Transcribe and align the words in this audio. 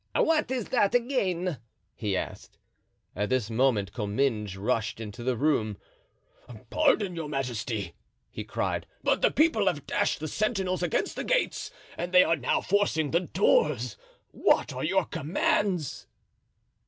"What 0.15 0.49
is 0.49 0.69
that 0.69 0.95
again?" 0.95 1.59
he 1.93 2.17
asked. 2.17 2.57
At 3.15 3.29
this 3.29 3.51
moment 3.51 3.93
Comminges 3.93 4.57
rushed 4.57 4.99
into 4.99 5.21
the 5.23 5.37
room. 5.37 5.77
"Pardon, 6.71 7.15
your 7.15 7.29
majesty," 7.29 7.93
he 8.31 8.43
cried, 8.43 8.87
"but 9.03 9.21
the 9.21 9.29
people 9.29 9.67
have 9.67 9.85
dashed 9.85 10.19
the 10.19 10.27
sentinels 10.27 10.81
against 10.81 11.15
the 11.15 11.23
gates 11.23 11.69
and 11.99 12.11
they 12.11 12.23
are 12.23 12.35
now 12.35 12.61
forcing 12.61 13.11
the 13.11 13.19
doors; 13.19 13.95
what 14.31 14.73
are 14.73 14.83
your 14.83 15.05
commands?" 15.05 16.07